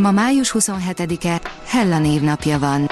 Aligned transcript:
Ma 0.00 0.10
május 0.10 0.54
27-e, 0.58 1.40
Hella 1.66 1.98
névnapja 1.98 2.58
van. 2.58 2.90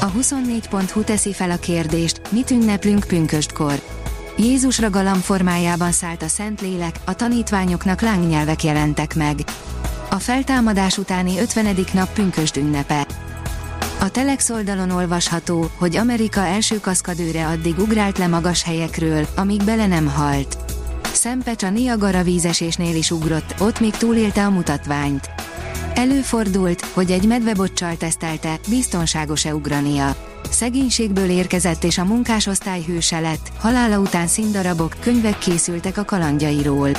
A 0.00 0.12
24.hu 0.12 1.02
teszi 1.02 1.32
fel 1.32 1.50
a 1.50 1.56
kérdést, 1.56 2.20
mit 2.30 2.50
ünneplünk 2.50 3.04
pünköstkor. 3.04 3.82
Jézusra 4.36 4.90
galam 4.90 5.20
formájában 5.20 5.92
szállt 5.92 6.22
a 6.22 6.28
Szentlélek, 6.28 6.96
a 7.04 7.14
tanítványoknak 7.14 8.00
lángnyelvek 8.00 8.64
jelentek 8.64 9.14
meg. 9.14 9.38
A 10.10 10.14
feltámadás 10.18 10.98
utáni 10.98 11.38
50. 11.38 11.76
nap 11.92 12.12
pünkösd 12.12 12.56
ünnepe. 12.56 13.06
A 14.00 14.10
Telex 14.10 14.50
oldalon 14.50 14.90
olvasható, 14.90 15.70
hogy 15.78 15.96
Amerika 15.96 16.40
első 16.40 16.80
kaszkadőre 16.80 17.46
addig 17.46 17.78
ugrált 17.78 18.18
le 18.18 18.26
magas 18.26 18.62
helyekről, 18.62 19.26
amíg 19.36 19.64
bele 19.64 19.86
nem 19.86 20.08
halt. 20.08 20.56
Szempecs 21.12 21.62
a 21.62 21.70
Niagara 21.70 22.22
vízesésnél 22.22 22.96
is 22.96 23.10
ugrott, 23.10 23.54
ott 23.60 23.80
még 23.80 23.96
túlélte 23.96 24.44
a 24.44 24.50
mutatványt. 24.50 25.45
Előfordult, 25.96 26.80
hogy 26.80 27.10
egy 27.10 27.26
medvebocsal 27.26 27.96
tesztelte, 27.96 28.58
biztonságos-e 28.68 29.54
ugrania. 29.54 30.16
Szegénységből 30.50 31.30
érkezett 31.30 31.84
és 31.84 31.98
a 31.98 32.04
munkásosztály 32.04 32.82
hőse 32.82 33.20
lett, 33.20 33.52
halála 33.58 33.98
után 33.98 34.26
színdarabok, 34.26 34.96
könyvek 35.00 35.38
készültek 35.38 35.96
a 35.96 36.04
kalandjairól. 36.04 36.90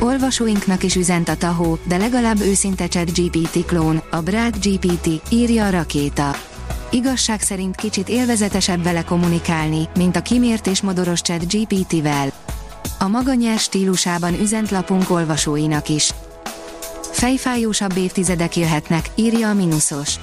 Olvasóinknak 0.00 0.82
is 0.82 0.96
üzent 0.96 1.28
a 1.28 1.36
tahó, 1.36 1.78
de 1.84 1.96
legalább 1.96 2.40
őszinte 2.40 2.86
chat 2.88 3.18
GPT 3.18 3.66
klón, 3.66 4.02
a 4.10 4.20
Brad 4.20 4.56
GPT, 4.64 5.32
írja 5.32 5.66
a 5.66 5.70
rakéta. 5.70 6.36
Igazság 6.90 7.40
szerint 7.40 7.76
kicsit 7.76 8.08
élvezetesebb 8.08 8.82
vele 8.82 9.02
kommunikálni, 9.02 9.88
mint 9.96 10.16
a 10.16 10.22
kimért 10.22 10.66
és 10.66 10.80
modoros 10.80 11.20
chat 11.20 11.52
GPT-vel. 11.52 12.32
A 12.98 13.08
maga 13.08 13.34
nyers 13.34 13.62
stílusában 13.62 14.40
üzent 14.40 14.70
lapunk 14.70 15.10
olvasóinak 15.10 15.88
is. 15.88 16.12
Fejfájósabb 17.22 17.96
évtizedek 17.96 18.56
jöhetnek, 18.56 19.10
írja 19.14 19.48
a 19.48 19.54
Minusos. 19.54 20.14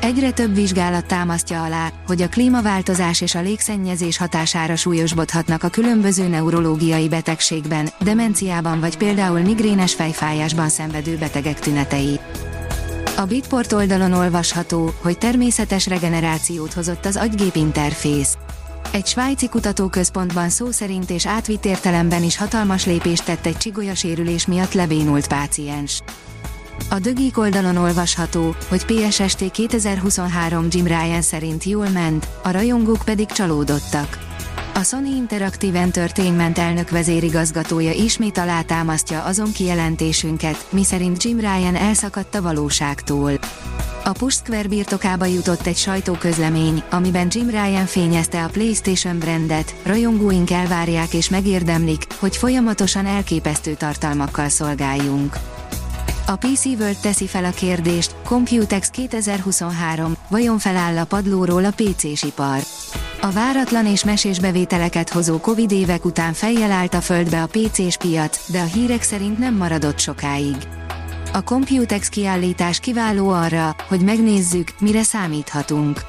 Egyre 0.00 0.30
több 0.30 0.54
vizsgálat 0.54 1.06
támasztja 1.06 1.62
alá, 1.62 1.92
hogy 2.06 2.22
a 2.22 2.28
klímaváltozás 2.28 3.20
és 3.20 3.34
a 3.34 3.40
légszennyezés 3.40 4.16
hatására 4.16 4.76
súlyosbodhatnak 4.76 5.62
a 5.62 5.68
különböző 5.68 6.28
neurológiai 6.28 7.08
betegségben, 7.08 7.88
demenciában 8.00 8.80
vagy 8.80 8.96
például 8.96 9.40
migrénes 9.40 9.94
fejfájásban 9.94 10.68
szenvedő 10.68 11.16
betegek 11.16 11.58
tünetei. 11.58 12.20
A 13.16 13.24
Bitport 13.24 13.72
oldalon 13.72 14.12
olvasható, 14.12 14.92
hogy 15.02 15.18
természetes 15.18 15.86
regenerációt 15.86 16.72
hozott 16.72 17.04
az 17.06 17.16
agygép 17.16 17.56
interfész. 17.56 18.36
Egy 18.90 19.06
svájci 19.06 19.48
kutatóközpontban 19.48 20.48
szó 20.48 20.70
szerint 20.70 21.10
és 21.10 21.26
átvitt 21.26 21.64
értelemben 21.64 22.22
is 22.22 22.36
hatalmas 22.36 22.86
lépést 22.86 23.24
tett 23.24 23.46
egy 23.46 23.56
csigolyasérülés 23.56 24.46
miatt 24.46 24.72
lebénult 24.72 25.28
páciens. 25.28 26.02
A 26.90 26.98
Dögik 26.98 27.38
oldalon 27.38 27.76
olvasható, 27.76 28.54
hogy 28.68 28.84
PSST 28.84 29.50
2023 29.50 30.66
Jim 30.70 30.86
Ryan 30.86 31.22
szerint 31.22 31.64
jól 31.64 31.88
ment, 31.88 32.28
a 32.42 32.50
rajongók 32.50 33.02
pedig 33.04 33.26
csalódottak. 33.26 34.18
A 34.74 34.82
Sony 34.82 35.06
Interactive 35.06 35.80
Entertainment 35.80 36.58
elnök 36.58 36.90
vezérigazgatója 36.90 37.92
ismét 37.92 38.38
alátámasztja 38.38 39.22
azon 39.22 39.52
kijelentésünket, 39.52 40.66
miszerint 40.70 41.22
Jim 41.22 41.38
Ryan 41.38 41.74
elszakadt 41.74 42.34
a 42.34 42.42
valóságtól. 42.42 43.32
A 44.08 44.12
Push 44.12 44.36
Square 44.36 44.68
birtokába 44.68 45.24
jutott 45.24 45.66
egy 45.66 45.76
sajtóközlemény, 45.76 46.82
amiben 46.90 47.26
Jim 47.30 47.48
Ryan 47.50 47.86
fényezte 47.86 48.44
a 48.44 48.48
PlayStation 48.48 49.18
brandet, 49.18 49.74
rajongóink 49.82 50.50
elvárják 50.50 51.14
és 51.14 51.28
megérdemlik, 51.28 52.06
hogy 52.18 52.36
folyamatosan 52.36 53.06
elképesztő 53.06 53.74
tartalmakkal 53.74 54.48
szolgáljunk. 54.48 55.36
A 56.26 56.36
PC 56.36 56.64
World 56.64 56.96
teszi 57.02 57.26
fel 57.26 57.44
a 57.44 57.50
kérdést, 57.50 58.14
Computex 58.24 58.88
2023, 58.88 60.16
vajon 60.28 60.58
feláll 60.58 60.98
a 60.98 61.04
padlóról 61.04 61.64
a 61.64 61.72
PC-s 61.76 62.22
ipar? 62.22 62.62
A 63.20 63.30
váratlan 63.30 63.86
és 63.86 64.04
mesés 64.04 64.40
bevételeket 64.40 65.08
hozó 65.08 65.40
Covid 65.40 65.72
évek 65.72 66.04
után 66.04 66.32
fejjel 66.32 66.70
állt 66.70 66.94
a 66.94 67.00
földbe 67.00 67.42
a 67.42 67.46
PC-s 67.46 67.96
piac, 67.96 68.50
de 68.50 68.60
a 68.60 68.64
hírek 68.64 69.02
szerint 69.02 69.38
nem 69.38 69.54
maradott 69.54 69.98
sokáig. 69.98 70.56
A 71.32 71.42
Computex 71.42 72.08
kiállítás 72.08 72.80
kiváló 72.80 73.28
arra, 73.28 73.76
hogy 73.88 74.00
megnézzük, 74.00 74.68
mire 74.80 75.02
számíthatunk. 75.02 76.00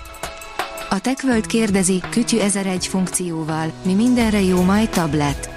A 0.90 1.00
TechWorld 1.00 1.46
kérdezi, 1.46 2.02
kütyű 2.09 2.40
1001 2.40 2.88
funkcióval, 2.88 3.72
mi 3.85 3.94
mindenre 3.94 4.41
jó 4.41 4.62
majd 4.62 4.90
tablet. 4.90 5.50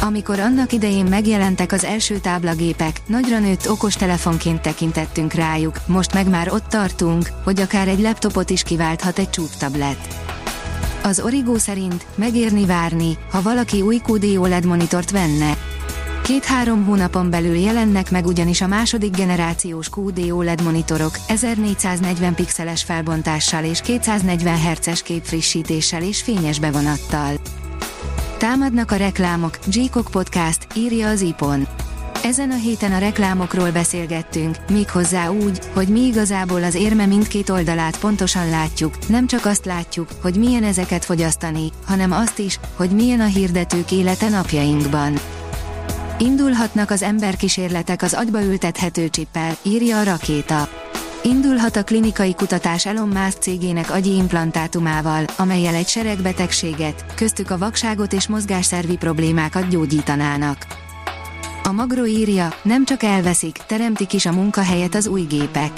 Amikor 0.00 0.38
annak 0.38 0.72
idején 0.72 1.04
megjelentek 1.04 1.72
az 1.72 1.84
első 1.84 2.18
táblagépek, 2.18 3.00
nagyra 3.06 3.38
nőtt 3.38 3.70
okostelefonként 3.70 4.60
tekintettünk 4.62 5.32
rájuk, 5.32 5.80
most 5.86 6.14
meg 6.14 6.28
már 6.28 6.52
ott 6.52 6.66
tartunk, 6.66 7.30
hogy 7.44 7.60
akár 7.60 7.88
egy 7.88 8.00
laptopot 8.00 8.50
is 8.50 8.62
kiválthat 8.62 9.18
egy 9.18 9.30
csúptablet. 9.30 10.24
Az 11.02 11.20
Origo 11.20 11.58
szerint 11.58 12.06
megérni 12.14 12.66
várni, 12.66 13.18
ha 13.30 13.42
valaki 13.42 13.80
új 13.80 14.00
QD 14.06 14.24
OLED 14.36 14.64
monitort 14.64 15.10
venne. 15.10 15.56
Két-három 16.26 16.84
hónapon 16.84 17.30
belül 17.30 17.54
jelennek 17.54 18.10
meg 18.10 18.26
ugyanis 18.26 18.60
a 18.60 18.66
második 18.66 19.16
generációs 19.16 19.88
QD 19.88 20.30
OLED 20.30 20.62
monitorok, 20.62 21.18
1440 21.28 22.34
pixeles 22.34 22.82
felbontással 22.82 23.64
és 23.64 23.80
240 23.80 24.58
Hz 24.58 25.02
képfrissítéssel 25.02 26.02
és 26.02 26.22
fényes 26.22 26.58
bevonattal. 26.58 27.34
Támadnak 28.38 28.90
a 28.90 28.96
reklámok, 28.96 29.58
g 29.66 30.00
Podcast, 30.10 30.66
írja 30.74 31.08
az 31.08 31.20
iPon. 31.20 31.66
Ezen 32.22 32.50
a 32.50 32.56
héten 32.56 32.92
a 32.92 32.98
reklámokról 32.98 33.70
beszélgettünk, 33.70 34.56
méghozzá 34.70 35.28
úgy, 35.28 35.58
hogy 35.74 35.88
mi 35.88 36.00
igazából 36.00 36.62
az 36.62 36.74
érme 36.74 37.06
mindkét 37.06 37.48
oldalát 37.48 37.98
pontosan 37.98 38.50
látjuk, 38.50 39.08
nem 39.08 39.26
csak 39.26 39.44
azt 39.44 39.64
látjuk, 39.64 40.08
hogy 40.22 40.36
milyen 40.36 40.64
ezeket 40.64 41.04
fogyasztani, 41.04 41.72
hanem 41.84 42.12
azt 42.12 42.38
is, 42.38 42.60
hogy 42.76 42.90
milyen 42.90 43.20
a 43.20 43.26
hirdetők 43.26 43.92
élete 43.92 44.28
napjainkban. 44.28 45.18
Indulhatnak 46.18 46.90
az 46.90 47.02
emberkísérletek 47.02 48.02
az 48.02 48.14
agyba 48.14 48.42
ültethető 48.42 49.08
csippel, 49.08 49.56
írja 49.62 49.98
a 49.98 50.02
rakéta. 50.02 50.68
Indulhat 51.22 51.76
a 51.76 51.84
klinikai 51.84 52.34
kutatás 52.34 52.86
Elon 52.86 53.08
Musk 53.08 53.38
cégének 53.40 53.90
agyi 53.90 54.16
implantátumával, 54.16 55.24
amelyel 55.36 55.74
egy 55.74 55.88
sereg 55.88 56.22
betegséget, 56.22 57.04
köztük 57.14 57.50
a 57.50 57.58
vakságot 57.58 58.12
és 58.12 58.28
mozgásszervi 58.28 58.96
problémákat 58.96 59.68
gyógyítanának. 59.68 60.66
A 61.62 61.72
Magro 61.72 62.04
írja, 62.04 62.48
nem 62.62 62.84
csak 62.84 63.02
elveszik, 63.02 63.56
teremtik 63.66 64.12
is 64.12 64.26
a 64.26 64.32
munkahelyet 64.32 64.94
az 64.94 65.06
új 65.06 65.22
gépek. 65.22 65.72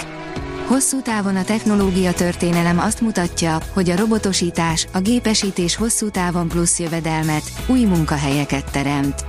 Hosszú 0.67 1.01
távon 1.01 1.35
a 1.35 1.43
technológia 1.43 2.13
történelem 2.13 2.79
azt 2.79 3.01
mutatja, 3.01 3.57
hogy 3.73 3.89
a 3.89 3.95
robotosítás, 3.95 4.87
a 4.93 4.99
gépesítés 4.99 5.75
hosszú 5.75 6.09
távon 6.09 6.47
plusz 6.47 6.79
jövedelmet, 6.79 7.43
új 7.67 7.83
munkahelyeket 7.83 8.71
teremt. 8.71 9.25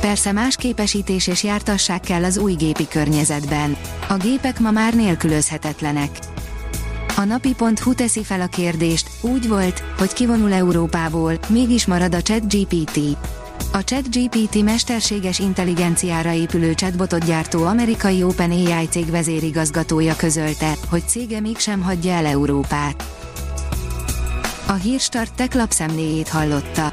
Persze 0.00 0.32
más 0.32 0.56
képesítés 0.56 1.26
és 1.26 1.42
jártasság 1.42 2.00
kell 2.00 2.24
az 2.24 2.36
új 2.36 2.52
gépi 2.52 2.88
környezetben. 2.88 3.76
A 4.08 4.16
gépek 4.16 4.60
ma 4.60 4.70
már 4.70 4.94
nélkülözhetetlenek. 4.94 6.18
A 7.16 7.24
napi.hu 7.24 7.94
teszi 7.94 8.24
fel 8.24 8.40
a 8.40 8.46
kérdést, 8.46 9.10
úgy 9.20 9.48
volt, 9.48 9.82
hogy 9.98 10.12
kivonul 10.12 10.52
Európából, 10.52 11.38
mégis 11.48 11.86
marad 11.86 12.14
a 12.14 12.22
ChatGPT. 12.22 12.98
A 13.72 13.84
ChatGPT 13.84 14.62
mesterséges 14.62 15.38
intelligenciára 15.38 16.32
épülő 16.32 16.74
chatbotot 16.74 17.24
gyártó 17.24 17.64
amerikai 17.64 18.22
OpenAI 18.22 18.86
cég 18.90 19.10
vezérigazgatója 19.10 20.16
közölte, 20.16 20.72
hogy 20.88 21.02
cége 21.06 21.40
mégsem 21.40 21.82
hagyja 21.82 22.12
el 22.12 22.26
Európát. 22.26 23.04
A 24.66 24.72
Hírstart 24.72 25.34
tech 25.34 25.56
lapszemléjét 25.56 26.28
hallotta. 26.28 26.92